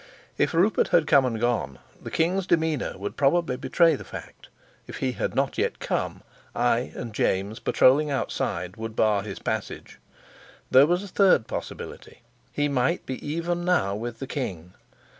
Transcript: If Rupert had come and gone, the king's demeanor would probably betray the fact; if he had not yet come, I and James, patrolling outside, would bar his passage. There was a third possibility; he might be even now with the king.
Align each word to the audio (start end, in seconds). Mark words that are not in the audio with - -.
If 0.35 0.55
Rupert 0.55 0.87
had 0.87 1.05
come 1.05 1.25
and 1.25 1.39
gone, 1.39 1.77
the 2.01 2.09
king's 2.09 2.47
demeanor 2.47 2.97
would 2.97 3.15
probably 3.15 3.55
betray 3.55 3.93
the 3.95 4.03
fact; 4.03 4.49
if 4.87 4.97
he 4.97 5.11
had 5.11 5.35
not 5.35 5.59
yet 5.59 5.77
come, 5.77 6.23
I 6.55 6.91
and 6.95 7.13
James, 7.13 7.59
patrolling 7.59 8.09
outside, 8.09 8.77
would 8.77 8.95
bar 8.95 9.21
his 9.21 9.37
passage. 9.37 9.99
There 10.71 10.87
was 10.87 11.03
a 11.03 11.07
third 11.07 11.45
possibility; 11.45 12.23
he 12.51 12.67
might 12.67 13.05
be 13.05 13.23
even 13.23 13.63
now 13.63 13.93
with 13.95 14.17
the 14.17 14.25
king. 14.25 14.73